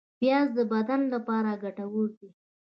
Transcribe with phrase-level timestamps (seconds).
[0.19, 2.29] پیاز د بدن لپاره ګټور دی